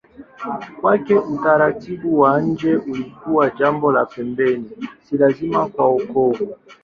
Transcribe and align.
Kwake 0.81 1.15
utaratibu 1.25 2.19
wa 2.19 2.41
nje 2.41 2.75
ulikuwa 2.75 3.49
jambo 3.49 3.91
la 3.91 4.05
pembeni, 4.05 4.69
si 5.03 5.17
lazima 5.17 5.65
kwa 5.69 5.85
wokovu. 5.87 6.55